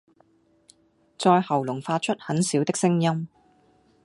[1.15, 3.27] 在喉嚨發出很小的聲音